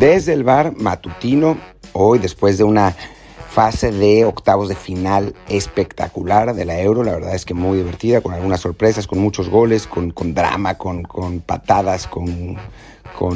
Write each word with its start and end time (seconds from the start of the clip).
desde 0.00 0.32
el 0.32 0.44
bar 0.44 0.74
matutino, 0.78 1.58
hoy 1.92 2.18
después 2.18 2.56
de 2.56 2.64
una 2.64 2.96
fase 3.50 3.92
de 3.92 4.24
octavos 4.24 4.70
de 4.70 4.74
final 4.74 5.34
espectacular 5.46 6.54
de 6.54 6.64
la 6.64 6.80
Euro, 6.80 7.04
la 7.04 7.12
verdad 7.12 7.34
es 7.34 7.44
que 7.44 7.52
muy 7.52 7.76
divertida, 7.76 8.22
con 8.22 8.32
algunas 8.32 8.60
sorpresas, 8.60 9.06
con 9.06 9.18
muchos 9.18 9.50
goles, 9.50 9.86
con, 9.86 10.14
drama, 10.32 10.78
con, 10.78 11.02
patadas, 11.44 12.06
con, 12.06 12.56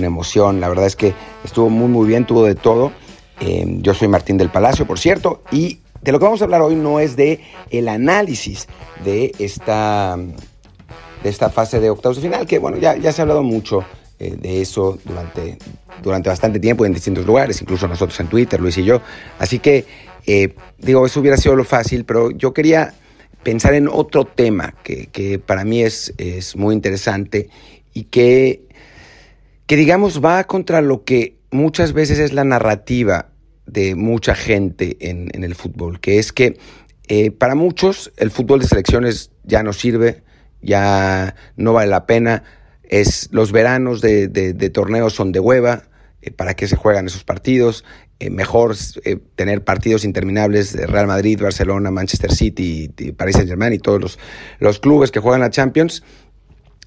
emoción, 0.02 0.62
la 0.62 0.70
verdad 0.70 0.86
es 0.86 0.96
que 0.96 1.12
estuvo 1.44 1.68
muy 1.68 1.88
muy 1.88 2.06
bien, 2.06 2.24
tuvo 2.24 2.44
de 2.44 2.54
todo. 2.54 2.92
Eh, 3.40 3.66
yo 3.82 3.92
soy 3.92 4.08
Martín 4.08 4.38
del 4.38 4.48
Palacio, 4.48 4.86
por 4.86 4.98
cierto, 4.98 5.42
y 5.52 5.80
de 6.00 6.12
lo 6.12 6.18
que 6.18 6.24
vamos 6.24 6.40
a 6.40 6.44
hablar 6.44 6.62
hoy 6.62 6.76
no 6.76 6.98
es 6.98 7.14
de 7.14 7.40
el 7.68 7.88
análisis 7.88 8.68
de 9.04 9.34
esta, 9.38 10.16
de 10.16 11.28
esta 11.28 11.50
fase 11.50 11.78
de 11.78 11.90
octavos 11.90 12.16
de 12.16 12.22
final, 12.22 12.46
que 12.46 12.58
bueno, 12.58 12.78
ya, 12.78 12.96
ya 12.96 13.12
se 13.12 13.20
ha 13.20 13.24
hablado 13.24 13.42
mucho 13.42 13.84
eh, 14.18 14.36
de 14.40 14.60
eso 14.60 14.98
durante, 15.04 15.58
durante 16.02 16.28
bastante 16.28 16.60
tiempo 16.60 16.86
en 16.86 16.92
distintos 16.92 17.26
lugares, 17.26 17.60
incluso 17.60 17.88
nosotros 17.88 18.18
en 18.20 18.28
Twitter, 18.28 18.60
Luis 18.60 18.78
y 18.78 18.84
yo. 18.84 19.00
Así 19.38 19.58
que, 19.58 19.84
eh, 20.26 20.54
digo, 20.78 21.04
eso 21.06 21.20
hubiera 21.20 21.36
sido 21.36 21.56
lo 21.56 21.64
fácil, 21.64 22.04
pero 22.04 22.30
yo 22.30 22.52
quería 22.52 22.94
pensar 23.42 23.74
en 23.74 23.88
otro 23.88 24.24
tema 24.24 24.74
que, 24.82 25.06
que 25.06 25.38
para 25.38 25.64
mí 25.64 25.82
es, 25.82 26.14
es, 26.18 26.56
muy 26.56 26.74
interesante 26.74 27.48
y 27.92 28.04
que, 28.04 28.66
que, 29.66 29.76
digamos, 29.76 30.24
va 30.24 30.44
contra 30.44 30.80
lo 30.80 31.04
que 31.04 31.36
muchas 31.50 31.92
veces 31.92 32.18
es 32.18 32.32
la 32.32 32.44
narrativa 32.44 33.28
de 33.66 33.94
mucha 33.94 34.34
gente 34.34 34.96
en, 35.00 35.30
en 35.32 35.44
el 35.44 35.54
fútbol, 35.54 36.00
que 36.00 36.18
es 36.18 36.32
que 36.32 36.58
eh, 37.06 37.30
para 37.30 37.54
muchos 37.54 38.12
el 38.16 38.30
fútbol 38.30 38.60
de 38.60 38.66
selecciones 38.66 39.30
ya 39.42 39.62
no 39.62 39.72
sirve, 39.72 40.22
ya 40.62 41.34
no 41.56 41.74
vale 41.74 41.90
la 41.90 42.06
pena, 42.06 42.44
es, 42.88 43.28
los 43.32 43.52
veranos 43.52 44.00
de, 44.00 44.28
de, 44.28 44.70
torneos 44.70 45.14
son 45.14 45.32
de 45.32 45.40
hueva, 45.40 45.84
eh, 46.22 46.30
¿para 46.30 46.54
qué 46.54 46.66
se 46.66 46.76
juegan 46.76 47.06
esos 47.06 47.24
partidos? 47.24 47.84
Eh, 48.20 48.30
mejor 48.30 48.76
tener 49.34 49.64
partidos 49.64 50.04
interminables 50.04 50.72
de 50.72 50.86
Real 50.86 51.06
Madrid, 51.06 51.40
Barcelona, 51.40 51.90
Manchester 51.90 52.32
City, 52.32 52.90
y, 52.98 53.12
Paris 53.12 53.36
Saint 53.36 53.48
Germain 53.48 53.72
y 53.72 53.78
todos 53.78 54.00
los, 54.00 54.18
los, 54.60 54.78
clubes 54.78 55.10
que 55.10 55.20
juegan 55.20 55.40
la 55.40 55.50
Champions. 55.50 56.02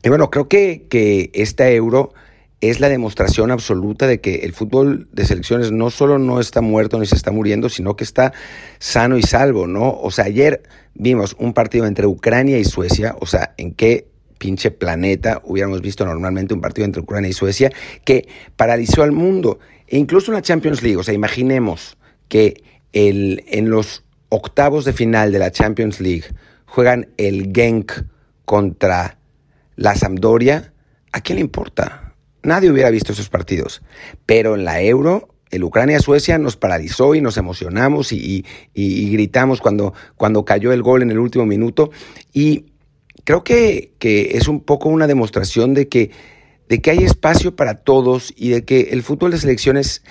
Y 0.03 0.09
bueno, 0.09 0.29
creo 0.29 0.47
que, 0.47 0.87
que 0.89 1.31
esta 1.33 1.69
euro 1.69 2.13
es 2.61 2.79
la 2.79 2.89
demostración 2.89 3.51
absoluta 3.51 4.07
de 4.07 4.19
que 4.19 4.37
el 4.37 4.53
fútbol 4.53 5.07
de 5.11 5.25
selecciones 5.25 5.71
no 5.71 5.89
solo 5.89 6.17
no 6.17 6.39
está 6.39 6.61
muerto 6.61 6.99
ni 6.99 7.05
se 7.05 7.15
está 7.15 7.31
muriendo, 7.31 7.69
sino 7.69 7.95
que 7.95 8.03
está 8.03 8.33
sano 8.79 9.17
y 9.17 9.21
salvo, 9.21 9.67
¿no? 9.67 9.91
O 9.91 10.09
sea, 10.09 10.25
ayer 10.25 10.63
vimos 10.95 11.35
un 11.37 11.53
partido 11.53 11.85
entre 11.85 12.07
Ucrania 12.07 12.57
y 12.57 12.65
Suecia, 12.65 13.15
o 13.19 13.27
sea, 13.27 13.53
¿en 13.57 13.73
qué 13.73 14.07
pinche 14.37 14.71
planeta 14.71 15.41
hubiéramos 15.43 15.81
visto 15.81 16.05
normalmente 16.05 16.53
un 16.53 16.61
partido 16.61 16.85
entre 16.85 17.01
Ucrania 17.01 17.29
y 17.29 17.33
Suecia 17.33 17.71
que 18.03 18.27
paralizó 18.55 19.03
al 19.03 19.11
mundo? 19.11 19.59
E 19.87 19.97
incluso 19.97 20.31
en 20.31 20.35
la 20.35 20.41
Champions 20.41 20.83
League, 20.83 20.97
o 20.97 21.03
sea, 21.03 21.13
imaginemos 21.13 21.97
que 22.27 22.63
el, 22.93 23.43
en 23.47 23.69
los 23.69 24.03
octavos 24.29 24.85
de 24.85 24.93
final 24.93 25.31
de 25.31 25.39
la 25.39 25.51
Champions 25.51 25.99
League 25.99 26.25
juegan 26.65 27.09
el 27.17 27.51
Genk 27.53 27.91
contra 28.45 29.17
la 29.75 29.95
Sampdoria, 29.95 30.73
¿a 31.11 31.21
quién 31.21 31.37
le 31.37 31.41
importa? 31.41 32.13
Nadie 32.43 32.71
hubiera 32.71 32.89
visto 32.89 33.13
esos 33.13 33.29
partidos. 33.29 33.81
Pero 34.25 34.55
en 34.55 34.65
la 34.65 34.81
Euro, 34.81 35.29
el 35.49 35.63
Ucrania-Suecia 35.63 36.37
nos 36.37 36.57
paralizó 36.57 37.15
y 37.15 37.21
nos 37.21 37.37
emocionamos 37.37 38.11
y, 38.11 38.45
gritamos 38.73 39.61
cuando, 39.61 39.93
cuando 40.15 40.45
cayó 40.45 40.71
el 40.71 40.81
gol 40.81 41.01
en 41.01 41.11
el 41.11 41.19
último 41.19 41.45
minuto. 41.45 41.91
Y 42.33 42.65
creo 43.27 43.43
que, 43.43 43.91
es 43.99 44.47
un 44.47 44.61
poco 44.61 44.87
una 44.87 45.05
demostración 45.05 45.73
de 45.73 45.89
que, 45.89 46.11
de 46.69 46.79
que 46.79 46.91
hay 46.91 46.99
espacio 46.99 47.57
para 47.57 47.73
todos 47.73 48.33
y 48.37 48.51
de 48.51 48.63
que 48.63 48.91
el 48.91 49.03
fútbol 49.03 49.31
de 49.31 49.37
selecciones 49.37 50.01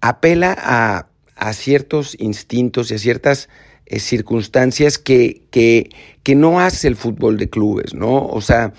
apela 0.00 0.56
a, 0.56 1.08
ciertos 1.52 2.16
instintos 2.20 2.90
y 2.90 2.94
a 2.94 2.98
ciertas 2.98 3.48
eh, 3.86 3.98
circunstancias 3.98 4.98
que, 4.98 5.42
que, 5.50 5.90
que 6.22 6.36
no 6.36 6.60
hace 6.60 6.86
el 6.86 6.94
fútbol 6.94 7.38
de 7.38 7.50
clubes, 7.50 7.92
¿no? 7.92 8.24
O 8.24 8.40
sea, 8.40 8.72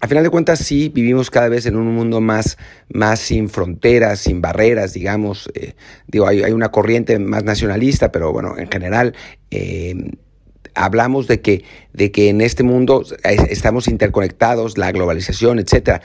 a 0.00 0.06
final 0.06 0.22
de 0.22 0.30
cuentas 0.30 0.60
sí 0.60 0.88
vivimos 0.88 1.28
cada 1.28 1.48
vez 1.48 1.66
en 1.66 1.74
un 1.74 1.92
mundo 1.96 2.20
más, 2.20 2.56
más 2.90 3.18
sin 3.18 3.48
fronteras, 3.48 4.20
sin 4.20 4.40
barreras, 4.40 4.92
digamos. 4.92 5.50
Eh, 5.54 5.74
digo, 6.06 6.28
hay, 6.28 6.52
una 6.52 6.70
corriente 6.70 7.18
más 7.18 7.42
nacionalista, 7.42 8.12
pero 8.12 8.32
bueno, 8.32 8.56
en 8.56 8.70
general 8.70 9.16
eh, 9.50 10.12
hablamos 10.76 11.26
de 11.26 11.40
que, 11.40 11.64
de 11.92 12.12
que 12.12 12.28
en 12.28 12.40
este 12.40 12.62
mundo 12.62 13.04
estamos 13.24 13.88
interconectados, 13.88 14.78
la 14.78 14.92
globalización, 14.92 15.58
etcétera. 15.58 16.02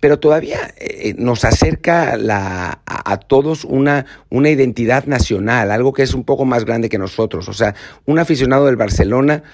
Pero 0.00 0.18
todavía 0.18 0.74
eh, 0.78 1.14
nos 1.16 1.44
acerca 1.44 2.16
la, 2.16 2.80
a, 2.86 3.12
a, 3.12 3.16
todos 3.18 3.64
una, 3.64 4.06
una 4.30 4.50
identidad 4.50 5.04
nacional, 5.06 5.70
algo 5.70 5.92
que 5.92 6.02
es 6.02 6.14
un 6.14 6.24
poco 6.24 6.44
más 6.44 6.64
grande 6.64 6.88
que 6.88 6.98
nosotros. 6.98 7.48
O 7.48 7.52
sea, 7.52 7.74
un 8.04 8.18
aficionado 8.18 8.66
del 8.66 8.76
Barcelona 8.76 9.44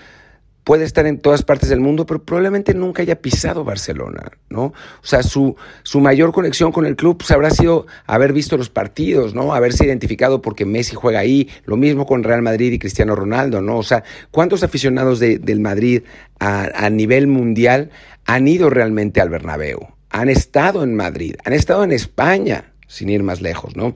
puede 0.65 0.84
estar 0.84 1.06
en 1.06 1.19
todas 1.19 1.43
partes 1.43 1.69
del 1.69 1.81
mundo, 1.81 2.06
pero 2.06 2.22
probablemente 2.22 2.75
nunca 2.75 3.03
haya 3.03 3.21
pisado 3.21 3.65
Barcelona, 3.65 4.31
¿no? 4.48 4.65
O 4.65 4.75
sea, 5.03 5.22
su, 5.22 5.56
su 5.82 6.00
mayor 6.00 6.32
conexión 6.32 6.72
con 6.72 6.87
el 6.87 6.97
club 6.97 7.19
pues, 7.19 7.31
habrá 7.31 7.50
sido 7.50 7.87
haber 8.06 8.32
visto 8.32 8.56
los 8.56 8.69
partidos, 8.69 9.34
¿no? 9.34 9.54
Haberse 9.54 9.84
identificado 9.87 10.43
porque 10.43 10.66
Messi 10.66 10.94
juega 10.94 11.21
ahí, 11.21 11.48
lo 11.65 11.76
mismo 11.76 12.06
con 12.06 12.22
Real 12.22 12.43
Madrid 12.43 12.72
y 12.72 12.78
Cristiano 12.78 13.15
Ronaldo, 13.15 13.62
¿no? 13.62 13.78
O 13.78 13.82
sea, 13.82 14.04
¿cuántos 14.31 14.62
aficionados 14.62 15.19
del 15.19 15.60
Madrid 15.60 16.03
a, 16.38 16.91
nivel 16.91 17.27
mundial 17.27 17.91
han 18.27 18.47
ido 18.48 18.71
realmente 18.71 19.21
al 19.21 19.31
Bernabéu? 19.31 19.81
Han 20.10 20.28
estado 20.28 20.82
en 20.82 20.94
Madrid, 20.94 21.37
han 21.44 21.53
estado 21.53 21.84
en 21.84 21.92
España, 21.92 22.72
sin 22.87 23.09
ir 23.09 23.22
más 23.22 23.41
lejos, 23.41 23.77
¿no? 23.77 23.94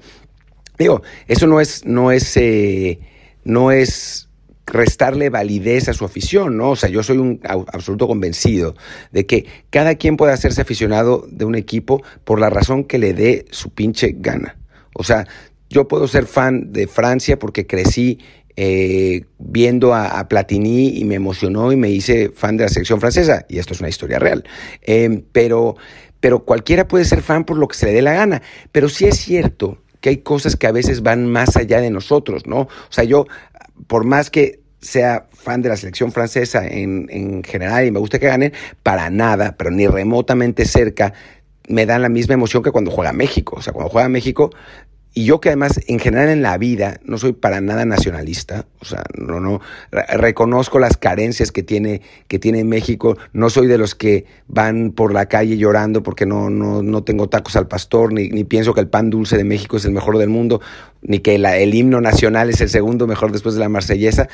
Digo, 0.78 1.02
eso 1.28 1.46
no 1.46 1.60
es, 1.60 1.84
no 1.84 2.10
es, 2.10 2.36
eh, 2.36 3.00
no 3.44 3.70
es 3.70 4.28
restarle 4.66 5.30
validez 5.30 5.88
a 5.88 5.92
su 5.92 6.04
afición, 6.04 6.56
¿no? 6.56 6.70
O 6.70 6.76
sea, 6.76 6.88
yo 6.88 7.02
soy 7.02 7.18
un 7.18 7.40
absoluto 7.44 8.06
convencido 8.06 8.74
de 9.12 9.26
que 9.26 9.46
cada 9.70 9.96
quien 9.96 10.16
puede 10.16 10.32
hacerse 10.32 10.62
aficionado 10.62 11.26
de 11.30 11.44
un 11.44 11.54
equipo 11.54 12.02
por 12.24 12.40
la 12.40 12.50
razón 12.50 12.84
que 12.84 12.98
le 12.98 13.12
dé 13.12 13.44
su 13.50 13.70
pinche 13.70 14.14
gana. 14.18 14.56
O 14.94 15.04
sea, 15.04 15.26
yo 15.68 15.88
puedo 15.88 16.08
ser 16.08 16.26
fan 16.26 16.72
de 16.72 16.86
Francia 16.86 17.38
porque 17.38 17.66
crecí 17.66 18.18
eh, 18.56 19.24
viendo 19.38 19.94
a, 19.94 20.28
Platini 20.28 20.96
y 20.98 21.04
me 21.04 21.16
emocionó 21.16 21.72
y 21.72 21.76
me 21.76 21.90
hice 21.90 22.30
fan 22.30 22.56
de 22.56 22.64
la 22.64 22.68
selección 22.68 23.00
francesa, 23.00 23.44
y 23.48 23.58
esto 23.58 23.74
es 23.74 23.80
una 23.80 23.88
historia 23.88 24.18
real. 24.18 24.44
Em, 24.82 25.24
pero, 25.32 25.76
pero 26.20 26.44
cualquiera 26.44 26.86
puede 26.86 27.04
ser 27.04 27.20
fan 27.20 27.44
por 27.44 27.58
lo 27.58 27.66
que 27.66 27.76
se 27.76 27.86
le 27.86 27.92
dé 27.92 28.02
la 28.02 28.14
gana. 28.14 28.42
Pero 28.70 28.88
sí 28.88 29.06
es 29.06 29.18
cierto 29.18 29.78
que 30.00 30.10
hay 30.10 30.16
cosas 30.18 30.56
que 30.56 30.66
a 30.66 30.72
veces 30.72 31.02
van 31.02 31.26
más 31.26 31.56
allá 31.56 31.80
de 31.80 31.90
nosotros, 31.90 32.46
¿no? 32.46 32.60
O 32.60 32.90
sea, 32.90 33.04
yo 33.04 33.26
por 33.86 34.04
más 34.04 34.30
que 34.30 34.60
sea 34.80 35.28
fan 35.32 35.62
de 35.62 35.70
la 35.70 35.76
selección 35.76 36.12
francesa 36.12 36.66
en, 36.66 37.06
en 37.10 37.42
general 37.42 37.86
y 37.86 37.90
me 37.90 37.98
gusta 37.98 38.18
que 38.18 38.26
ganen, 38.26 38.52
para 38.82 39.08
nada, 39.10 39.56
pero 39.56 39.70
ni 39.70 39.86
remotamente 39.86 40.66
cerca, 40.66 41.14
me 41.68 41.86
dan 41.86 42.02
la 42.02 42.08
misma 42.08 42.34
emoción 42.34 42.62
que 42.62 42.70
cuando 42.70 42.90
juega 42.90 43.12
México. 43.12 43.56
O 43.58 43.62
sea, 43.62 43.72
cuando 43.72 43.90
juega 43.90 44.08
México, 44.08 44.50
y 45.14 45.24
yo 45.24 45.40
que 45.40 45.48
además 45.48 45.80
en 45.86 46.00
general 46.00 46.28
en 46.28 46.42
la 46.42 46.58
vida 46.58 47.00
no 47.04 47.18
soy 47.18 47.32
para 47.32 47.60
nada 47.60 47.84
nacionalista, 47.84 48.66
o 48.80 48.84
sea, 48.84 49.04
no, 49.16 49.38
no, 49.38 49.60
reconozco 49.92 50.80
las 50.80 50.96
carencias 50.96 51.52
que 51.52 51.62
tiene, 51.62 52.02
que 52.26 52.40
tiene 52.40 52.64
México, 52.64 53.16
no 53.32 53.48
soy 53.48 53.68
de 53.68 53.78
los 53.78 53.94
que 53.94 54.26
van 54.48 54.90
por 54.90 55.12
la 55.12 55.26
calle 55.26 55.56
llorando 55.56 56.02
porque 56.02 56.26
no, 56.26 56.50
no, 56.50 56.82
no 56.82 57.04
tengo 57.04 57.28
tacos 57.28 57.54
al 57.54 57.68
pastor, 57.68 58.12
ni, 58.12 58.28
ni 58.28 58.42
pienso 58.42 58.74
que 58.74 58.80
el 58.80 58.88
pan 58.88 59.08
dulce 59.08 59.36
de 59.36 59.44
México 59.44 59.76
es 59.76 59.84
el 59.84 59.92
mejor 59.92 60.18
del 60.18 60.28
mundo, 60.28 60.60
ni 61.04 61.18
que 61.18 61.34
el 61.34 61.74
himno 61.74 62.00
nacional 62.00 62.50
es 62.50 62.60
el 62.60 62.70
segundo 62.70 63.06
mejor 63.06 63.30
después 63.30 63.54
de 63.54 63.60
la 63.60 63.68
marsellesa, 63.68 64.28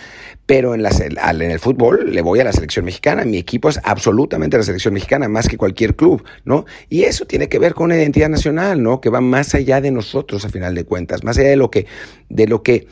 pero 0.47 0.75
en, 0.75 0.83
la, 0.83 0.91
en 0.91 1.43
el 1.43 1.59
fútbol 1.59 2.13
le 2.13 2.23
voy 2.23 2.41
a 2.41 2.45
la 2.45 2.53
selección 2.53 2.85
mexicana, 2.85 3.25
mi 3.25 3.39
equipo 3.39 3.69
es 3.69 3.81
absolutamente 3.83 4.57
la 4.57 4.63
selección 4.63 4.95
mexicana, 4.95 5.29
más 5.29 5.49
que 5.49 5.57
cualquier 5.57 5.97
club, 5.97 6.25
¿no? 6.45 6.65
Y 6.89 7.03
eso 7.03 7.27
tiene 7.27 7.49
que 7.49 7.59
ver 7.59 7.75
con 7.75 7.87
una 7.87 7.97
identidad 7.97 8.29
nacional, 8.29 8.83
¿no? 8.83 9.01
Que 9.01 9.11
va 9.11 9.21
más 9.21 9.55
allá 9.55 9.81
de 9.81 9.91
nosotros, 9.91 10.45
a 10.45 10.49
final 10.49 10.70
de 10.75 10.85
cuentas, 10.85 11.25
más 11.25 11.39
allá 11.39 11.51
de 11.51 11.57
lo 11.57 11.71
que, 11.71 11.87
de 12.29 12.47
lo 12.47 12.63
que 12.63 12.87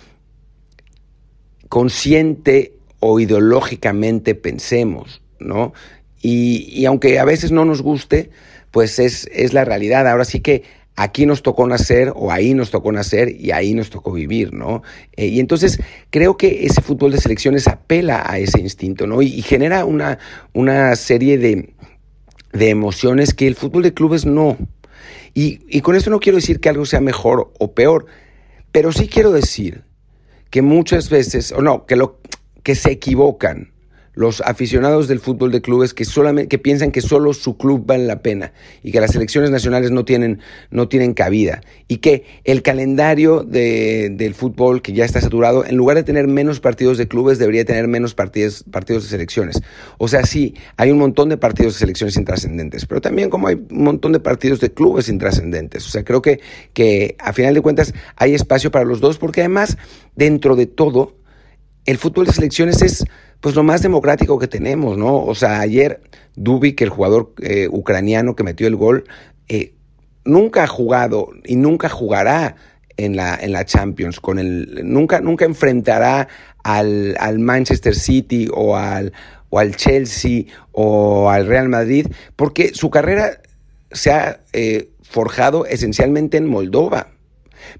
consciente 1.68 2.74
o 3.00 3.20
ideológicamente 3.20 4.34
pensemos, 4.34 5.22
¿no? 5.38 5.72
Y, 6.20 6.68
y 6.72 6.86
aunque 6.86 7.18
a 7.18 7.24
veces 7.24 7.52
no 7.52 7.64
nos 7.64 7.82
guste, 7.82 8.30
pues 8.70 8.98
es, 8.98 9.28
es 9.32 9.52
la 9.52 9.64
realidad. 9.64 10.08
Ahora 10.08 10.24
sí 10.24 10.40
que 10.40 10.62
aquí 10.98 11.26
nos 11.26 11.42
tocó 11.42 11.66
nacer 11.66 12.12
o 12.16 12.32
ahí 12.32 12.54
nos 12.54 12.70
tocó 12.70 12.90
nacer 12.90 13.30
y 13.40 13.52
ahí 13.52 13.72
nos 13.72 13.88
tocó 13.88 14.12
vivir, 14.12 14.52
¿no? 14.52 14.82
Eh, 15.16 15.26
y 15.26 15.40
entonces 15.40 15.80
creo 16.10 16.36
que 16.36 16.66
ese 16.66 16.82
fútbol 16.82 17.12
de 17.12 17.20
selecciones 17.20 17.68
apela 17.68 18.24
a 18.26 18.38
ese 18.38 18.60
instinto, 18.60 19.06
¿no? 19.06 19.22
Y, 19.22 19.40
genera 19.42 19.84
una, 19.84 20.18
una 20.52 20.96
serie 20.96 21.38
de, 21.38 21.72
de, 22.52 22.68
emociones 22.68 23.32
que 23.32 23.46
el 23.46 23.54
fútbol 23.54 23.84
de 23.84 23.94
clubes 23.94 24.26
no. 24.26 24.56
Y, 25.34 25.60
y 25.68 25.80
con 25.80 25.94
esto 25.96 26.10
no 26.10 26.20
quiero 26.20 26.36
decir 26.36 26.60
que 26.60 26.68
algo 26.68 26.86
sea 26.86 27.00
mejor 27.00 27.52
o 27.58 27.72
peor, 27.72 28.06
pero 28.72 28.92
sí 28.92 29.08
quiero 29.08 29.32
decir 29.32 29.84
que 30.50 30.62
muchas 30.62 31.10
veces, 31.10 31.52
o 31.52 31.62
no, 31.62 31.86
que, 31.86 31.96
lo, 31.96 32.20
que 32.62 32.74
se 32.74 32.90
equivocan 32.92 33.72
los 34.18 34.40
aficionados 34.40 35.06
del 35.06 35.20
fútbol 35.20 35.52
de 35.52 35.62
clubes 35.62 35.94
que, 35.94 36.04
solamente, 36.04 36.48
que 36.48 36.58
piensan 36.58 36.90
que 36.90 37.00
solo 37.00 37.32
su 37.34 37.56
club 37.56 37.84
vale 37.86 38.04
la 38.04 38.20
pena 38.20 38.52
y 38.82 38.90
que 38.90 39.00
las 39.00 39.12
selecciones 39.12 39.52
nacionales 39.52 39.92
no 39.92 40.04
tienen, 40.04 40.40
no 40.72 40.88
tienen 40.88 41.14
cabida 41.14 41.60
y 41.86 41.98
que 41.98 42.24
el 42.42 42.62
calendario 42.62 43.44
del 43.44 44.34
fútbol 44.34 44.82
que 44.82 44.92
ya 44.92 45.04
está 45.04 45.20
saturado, 45.20 45.64
en 45.64 45.76
lugar 45.76 45.96
de 45.96 46.02
tener 46.02 46.26
menos 46.26 46.58
partidos 46.58 46.98
de 46.98 47.06
clubes, 47.06 47.38
debería 47.38 47.64
tener 47.64 47.86
menos 47.86 48.14
partidos, 48.14 48.64
partidos 48.68 49.04
de 49.04 49.10
selecciones. 49.10 49.62
O 49.98 50.08
sea, 50.08 50.26
sí, 50.26 50.56
hay 50.76 50.90
un 50.90 50.98
montón 50.98 51.28
de 51.28 51.36
partidos 51.36 51.74
de 51.74 51.78
selecciones 51.78 52.16
intrascendentes, 52.16 52.86
pero 52.86 53.00
también 53.00 53.30
como 53.30 53.46
hay 53.46 53.54
un 53.54 53.84
montón 53.84 54.10
de 54.10 54.18
partidos 54.18 54.58
de 54.58 54.72
clubes 54.72 55.08
intrascendentes. 55.08 55.86
O 55.86 55.90
sea, 55.90 56.02
creo 56.02 56.22
que, 56.22 56.40
que 56.72 57.14
a 57.20 57.32
final 57.32 57.54
de 57.54 57.60
cuentas 57.60 57.94
hay 58.16 58.34
espacio 58.34 58.72
para 58.72 58.84
los 58.84 59.00
dos 59.00 59.16
porque 59.16 59.42
además, 59.42 59.78
dentro 60.16 60.56
de 60.56 60.66
todo, 60.66 61.14
el 61.84 61.98
fútbol 61.98 62.26
de 62.26 62.32
selecciones 62.32 62.82
es 62.82 63.04
pues 63.40 63.54
lo 63.54 63.62
más 63.62 63.82
democrático 63.82 64.38
que 64.38 64.48
tenemos, 64.48 64.96
¿no? 64.96 65.24
O 65.24 65.34
sea, 65.34 65.60
ayer 65.60 66.00
Dubik, 66.34 66.80
el 66.82 66.88
jugador 66.88 67.32
eh, 67.40 67.68
ucraniano 67.70 68.34
que 68.34 68.44
metió 68.44 68.66
el 68.66 68.76
gol, 68.76 69.04
eh, 69.48 69.74
nunca 70.24 70.64
ha 70.64 70.66
jugado 70.66 71.30
y 71.44 71.56
nunca 71.56 71.88
jugará 71.88 72.56
en 72.96 73.16
la, 73.16 73.36
en 73.36 73.52
la 73.52 73.64
Champions, 73.64 74.20
con 74.20 74.38
el, 74.38 74.80
nunca, 74.84 75.20
nunca 75.20 75.44
enfrentará 75.44 76.28
al, 76.64 77.16
al 77.20 77.38
Manchester 77.38 77.94
City 77.94 78.48
o 78.52 78.76
al, 78.76 79.12
o 79.50 79.58
al 79.58 79.76
Chelsea 79.76 80.44
o 80.72 81.30
al 81.30 81.46
Real 81.46 81.68
Madrid, 81.68 82.08
porque 82.36 82.74
su 82.74 82.90
carrera 82.90 83.40
se 83.92 84.10
ha 84.10 84.40
eh, 84.52 84.90
forjado 85.02 85.64
esencialmente 85.66 86.36
en 86.36 86.46
Moldova. 86.46 87.08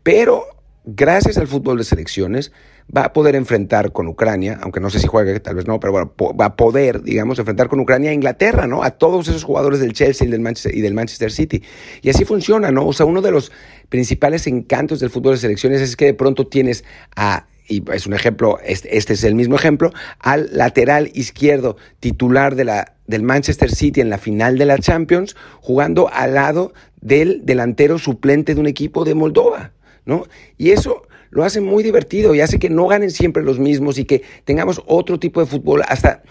Pero 0.03 0.45
gracias 0.85 1.37
al 1.37 1.49
fútbol 1.49 1.79
de 1.79 1.85
selecciones, 1.85 2.53
va 2.95 3.05
a 3.05 3.13
poder 3.13 3.37
enfrentar 3.37 3.93
con 3.93 4.09
Ucrania, 4.09 4.59
aunque 4.63 4.81
no 4.81 4.89
sé 4.91 4.99
si 4.99 5.07
juegue, 5.07 5.39
tal 5.41 5.57
vez 5.57 5.67
no, 5.67 5.79
pero 5.79 5.93
bueno, 5.93 6.15
va 6.41 6.47
a 6.47 6.57
poder, 6.57 7.03
digamos, 7.03 7.39
enfrentar 7.39 7.69
con 7.69 7.81
Ucrania 7.81 8.11
a 8.11 8.15
Inglaterra, 8.15 8.67
¿no? 8.67 8.83
A 8.83 8.93
todos 8.93 9.29
esos 9.29 9.45
jugadores 9.45 9.81
del 9.81 9.93
Chelsea 9.93 10.27
y 10.27 10.31
del, 10.31 10.41
Manchester, 10.41 10.75
y 10.75 10.81
del 10.81 10.95
Manchester 10.95 11.31
City. 11.31 11.63
Y 12.03 12.11
así 12.11 12.25
funciona, 12.25 12.71
¿no? 12.71 12.87
O 12.87 12.93
sea, 12.93 13.05
uno 13.07 13.21
de 13.21 13.31
los 13.31 13.53
principales 13.89 14.47
encantos 14.47 15.01
del 15.01 15.11
fútbol 15.11 15.35
de 15.35 15.39
selecciones 15.39 15.83
es 15.83 15.97
que 15.97 16.07
de 16.07 16.15
pronto 16.15 16.47
tienes 16.47 16.85
a 17.15 17.47
y 17.71 17.85
es 17.93 18.07
un 18.07 18.15
ejemplo, 18.15 18.59
este, 18.65 18.97
es 18.97 19.25
el 19.25 19.35
mismo 19.35 19.55
ejemplo, 19.55 19.93
al 20.21 20.49
lateral 20.53 21.11
izquierdo 21.13 21.77
titular 22.01 22.55
de 22.55 22.65
la, 22.65 22.95
del 23.07 23.23
Manchester 23.23 23.71
City 23.71 24.01
en 24.01 24.09
la 24.09 24.17
final 24.17 24.57
de 24.57 24.65
la 24.65 24.79
Champions, 24.79 25.37
jugando 25.61 26.09
al 26.11 26.33
lado 26.33 26.73
del 27.03 27.45
delantero 27.45 27.99
suplente 27.99 28.55
de 28.55 28.61
un 28.63 28.67
equipo 28.67 29.05
de 29.05 29.15
Moldova, 29.15 29.73
¿no? 30.07 30.25
Y 30.57 30.71
eso 30.71 31.08
lo 31.31 31.45
hace 31.45 31.61
muy 31.61 31.83
divertido 31.83 32.35
y 32.35 32.41
hace 32.41 32.59
que 32.59 32.71
no 32.71 32.87
ganen 32.87 33.11
siempre 33.11 33.43
los 33.43 33.59
mismos 33.59 33.99
y 33.99 34.05
que 34.05 34.23
tengamos 34.45 34.83
otro 34.87 35.19
tipo 35.19 35.41
de 35.41 35.47
fútbol 35.47 35.83
hasta 35.87 36.23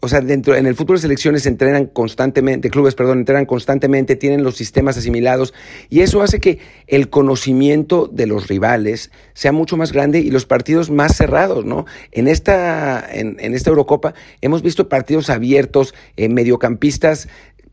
o 0.00 0.08
sea, 0.08 0.20
dentro, 0.20 0.54
en 0.54 0.66
el 0.66 0.74
fútbol 0.74 0.96
de 0.96 1.02
selecciones 1.02 1.42
se 1.44 1.48
entrenan 1.48 1.86
constantemente, 1.86 2.70
clubes, 2.70 2.94
perdón, 2.94 3.18
entrenan 3.18 3.46
constantemente, 3.46 4.14
tienen 4.14 4.44
los 4.44 4.54
sistemas 4.54 4.96
asimilados 4.98 5.54
y 5.88 6.00
eso 6.00 6.22
hace 6.22 6.38
que 6.38 6.58
el 6.86 7.08
conocimiento 7.08 8.08
de 8.12 8.26
los 8.26 8.46
rivales 8.46 9.10
sea 9.32 9.52
mucho 9.52 9.76
más 9.76 9.92
grande 9.92 10.20
y 10.20 10.30
los 10.30 10.44
partidos 10.44 10.90
más 10.90 11.16
cerrados, 11.16 11.64
¿no? 11.64 11.86
En 12.12 12.28
esta, 12.28 13.04
en, 13.10 13.36
esta 13.54 13.70
Eurocopa 13.70 14.14
hemos 14.42 14.62
visto 14.62 14.88
partidos 14.88 15.30
abiertos, 15.30 15.94
eh, 16.16 16.28
mediocampistas 16.28 17.28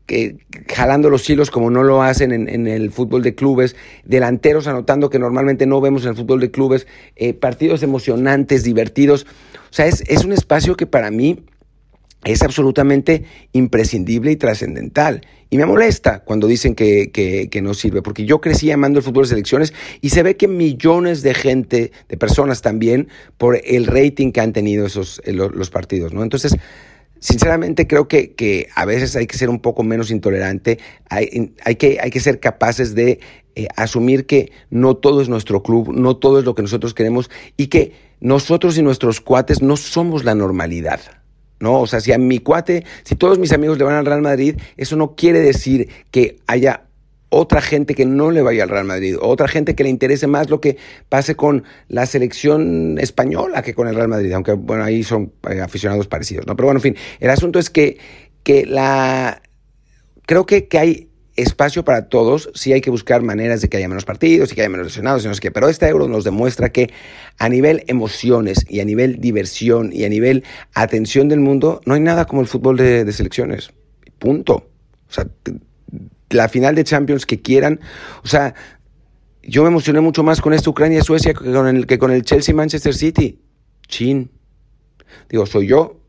que, 0.06 0.36
jalando 0.72 1.10
los 1.10 1.28
hilos 1.28 1.50
como 1.50 1.70
no 1.70 1.82
lo 1.82 2.02
hacen 2.02 2.32
en, 2.32 2.66
el 2.66 2.90
fútbol 2.90 3.22
de 3.22 3.34
clubes, 3.34 3.76
delanteros 4.04 4.66
anotando 4.66 5.10
que 5.10 5.18
normalmente 5.18 5.66
no 5.66 5.80
vemos 5.80 6.04
en 6.04 6.10
el 6.10 6.16
fútbol 6.16 6.40
de 6.40 6.50
clubes, 6.50 6.86
eh, 7.16 7.34
partidos 7.34 7.82
emocionantes, 7.82 8.64
divertidos. 8.64 9.26
O 9.54 9.72
sea, 9.72 9.86
es, 9.86 10.02
es 10.06 10.24
un 10.24 10.32
espacio 10.32 10.76
que 10.76 10.86
para 10.86 11.10
mí 11.10 11.44
es 12.24 12.42
absolutamente 12.42 13.24
imprescindible 13.52 14.32
y 14.32 14.36
trascendental. 14.36 15.20
Y 15.50 15.58
me 15.58 15.66
molesta 15.66 16.24
cuando 16.24 16.46
dicen 16.46 16.74
que, 16.74 17.10
que, 17.12 17.62
no 17.62 17.74
sirve, 17.74 18.02
porque 18.02 18.24
yo 18.24 18.40
crecí 18.40 18.70
amando 18.70 18.98
el 18.98 19.04
fútbol 19.04 19.24
de 19.24 19.30
selecciones 19.30 19.72
y 20.00 20.10
se 20.10 20.22
ve 20.22 20.36
que 20.36 20.48
millones 20.48 21.22
de 21.22 21.34
gente, 21.34 21.92
de 22.08 22.16
personas 22.16 22.62
también, 22.62 23.08
por 23.38 23.60
el 23.62 23.86
rating 23.86 24.32
que 24.32 24.40
han 24.40 24.52
tenido 24.52 24.86
esos, 24.86 25.20
eh, 25.24 25.32
los 25.32 25.70
partidos, 25.70 26.12
¿no? 26.12 26.22
Entonces, 26.22 26.56
sinceramente 27.24 27.86
creo 27.86 28.06
que, 28.06 28.34
que, 28.34 28.68
a 28.74 28.84
veces 28.84 29.16
hay 29.16 29.26
que 29.26 29.38
ser 29.38 29.48
un 29.48 29.58
poco 29.58 29.82
menos 29.82 30.10
intolerante, 30.10 30.78
hay, 31.08 31.54
hay, 31.64 31.76
que, 31.76 31.98
hay 32.02 32.10
que 32.10 32.20
ser 32.20 32.38
capaces 32.38 32.94
de 32.94 33.18
eh, 33.54 33.66
asumir 33.76 34.26
que 34.26 34.52
no 34.68 34.94
todo 34.94 35.22
es 35.22 35.30
nuestro 35.30 35.62
club, 35.62 35.90
no 35.94 36.18
todo 36.18 36.38
es 36.38 36.44
lo 36.44 36.54
que 36.54 36.60
nosotros 36.60 36.92
queremos 36.92 37.30
y 37.56 37.68
que 37.68 37.92
nosotros 38.20 38.76
y 38.76 38.82
nuestros 38.82 39.22
cuates 39.22 39.62
no 39.62 39.78
somos 39.78 40.24
la 40.24 40.34
normalidad. 40.34 41.00
¿No? 41.60 41.80
O 41.80 41.86
sea, 41.86 42.00
si 42.00 42.12
a 42.12 42.18
mi 42.18 42.40
cuate, 42.40 42.84
si 43.04 43.14
todos 43.14 43.38
mis 43.38 43.52
amigos 43.52 43.78
le 43.78 43.84
van 43.84 43.94
al 43.94 44.04
Real 44.04 44.20
Madrid, 44.20 44.56
eso 44.76 44.96
no 44.96 45.14
quiere 45.14 45.40
decir 45.40 45.88
que 46.10 46.36
haya 46.46 46.88
otra 47.34 47.60
gente 47.60 47.94
que 47.94 48.06
no 48.06 48.30
le 48.30 48.42
vaya 48.42 48.62
al 48.62 48.68
Real 48.68 48.84
Madrid, 48.84 49.16
otra 49.20 49.48
gente 49.48 49.74
que 49.74 49.82
le 49.82 49.90
interese 49.90 50.26
más 50.26 50.50
lo 50.50 50.60
que 50.60 50.76
pase 51.08 51.34
con 51.34 51.64
la 51.88 52.06
selección 52.06 52.96
española 52.98 53.62
que 53.62 53.74
con 53.74 53.88
el 53.88 53.96
Real 53.96 54.08
Madrid, 54.08 54.32
aunque 54.32 54.52
bueno, 54.52 54.84
ahí 54.84 55.02
son 55.02 55.32
eh, 55.50 55.60
aficionados 55.60 56.06
parecidos, 56.06 56.46
¿no? 56.46 56.54
Pero 56.54 56.68
bueno, 56.68 56.78
en 56.78 56.82
fin, 56.82 56.96
el 57.18 57.30
asunto 57.30 57.58
es 57.58 57.70
que, 57.70 57.98
que 58.44 58.66
la 58.66 59.42
creo 60.26 60.46
que, 60.46 60.68
que 60.68 60.78
hay 60.78 61.08
espacio 61.36 61.84
para 61.84 62.08
todos, 62.08 62.50
sí 62.54 62.72
hay 62.72 62.80
que 62.80 62.90
buscar 62.90 63.22
maneras 63.22 63.60
de 63.60 63.68
que 63.68 63.78
haya 63.78 63.88
menos 63.88 64.04
partidos 64.04 64.52
y 64.52 64.54
que 64.54 64.60
haya 64.60 64.70
menos 64.70 64.86
lesionados 64.86 65.24
y 65.24 65.28
no 65.28 65.34
sé 65.34 65.40
qué, 65.40 65.50
pero 65.50 65.68
este 65.68 65.88
euro 65.88 66.06
nos 66.06 66.22
demuestra 66.22 66.70
que 66.70 66.92
a 67.38 67.48
nivel 67.48 67.82
emociones 67.88 68.64
y 68.68 68.78
a 68.78 68.84
nivel 68.84 69.20
diversión 69.20 69.90
y 69.92 70.04
a 70.04 70.08
nivel 70.08 70.44
atención 70.72 71.28
del 71.28 71.40
mundo, 71.40 71.80
no 71.84 71.94
hay 71.94 72.00
nada 72.00 72.26
como 72.26 72.42
el 72.42 72.46
fútbol 72.46 72.76
de, 72.76 73.04
de 73.04 73.12
selecciones. 73.12 73.72
Punto. 74.20 74.70
O 75.08 75.12
sea, 75.12 75.26
la 76.30 76.48
final 76.48 76.74
de 76.74 76.84
Champions 76.84 77.26
que 77.26 77.40
quieran. 77.40 77.80
O 78.22 78.28
sea, 78.28 78.54
yo 79.42 79.62
me 79.62 79.68
emocioné 79.68 80.00
mucho 80.00 80.22
más 80.22 80.40
con 80.40 80.52
esta 80.54 80.70
Ucrania-Suecia 80.70 81.34
que 81.34 81.52
con 81.52 81.66
el, 81.66 81.86
que 81.86 81.98
con 81.98 82.10
el 82.10 82.22
Chelsea-Manchester 82.22 82.94
City. 82.94 83.40
Chin. 83.86 84.30
Digo, 85.28 85.46
soy 85.46 85.68
yo, 85.68 86.00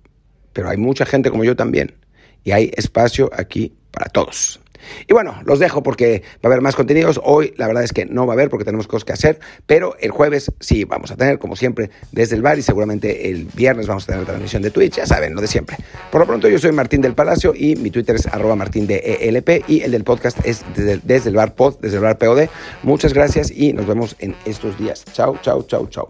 pero 0.54 0.70
hay 0.70 0.78
mucha 0.78 1.06
gente 1.06 1.30
como 1.30 1.44
yo 1.44 1.56
también. 1.56 1.96
Y 2.44 2.52
hay 2.52 2.72
espacio 2.76 3.30
aquí 3.34 3.74
para 3.92 4.10
todos. 4.10 4.60
Y 5.08 5.14
bueno, 5.14 5.36
los 5.46 5.60
dejo 5.60 5.84
porque 5.84 6.24
va 6.38 6.42
a 6.44 6.48
haber 6.48 6.62
más 6.62 6.76
contenidos. 6.76 7.20
Hoy 7.24 7.54
la 7.58 7.68
verdad 7.68 7.84
es 7.84 7.94
que 7.94 8.06
no 8.06 8.26
va 8.26 8.34
a 8.34 8.36
haber 8.36 8.50
porque 8.50 8.66
tenemos 8.66 8.88
cosas 8.88 9.06
que 9.06 9.14
hacer, 9.14 9.40
pero 9.66 9.96
el 10.00 10.12
jueves 10.12 10.52
sí 10.60 10.84
vamos 10.84 11.12
a 11.12 11.16
tener, 11.16 11.40
como 11.40 11.56
siempre, 11.56 11.90
desde 12.12 12.36
el 12.36 12.42
bar 12.42 12.58
y 12.60 12.62
seguramente 12.62 13.30
el 13.30 13.46
viernes 13.46 13.88
vamos 13.88 14.04
a 14.04 14.08
tener 14.08 14.22
la 14.22 14.28
transmisión 14.28 14.62
de 14.62 14.72
Twitch, 14.72 14.96
ya 14.96 15.06
saben, 15.06 15.36
lo 15.36 15.42
de 15.42 15.48
siempre. 15.48 15.78
Por 16.12 16.22
lo 16.22 16.28
pronto 16.28 16.48
yo 16.48 16.60
soy 16.60 16.72
Martín 16.72 17.02
del 17.02 17.14
Palacio 17.14 17.54
y 17.56 17.76
mi 17.76 17.92
Twitter 17.92 18.16
es 18.16 18.28
arroba 18.28 18.56
ELP 18.56 19.70
y 19.70 19.82
el 19.82 19.92
del 19.92 20.04
podcast 20.04 20.38
es 20.46 20.64
desde, 20.76 21.30
el 21.30 21.36
bar 21.36 21.56
pod, 21.56 21.76
desde 21.80 21.98
el 21.98 22.04
bar 22.04 22.18
POD. 22.18 22.48
Muchas 22.84 23.14
gracias 23.14 23.52
y 23.52 23.74
nos 23.74 23.86
vemos 23.86 24.16
en 24.20 24.36
estos 24.46 24.78
días. 24.78 25.04
Chao, 25.14 25.38
chao, 25.42 25.64
chao, 25.64 25.88
chao. 25.88 26.08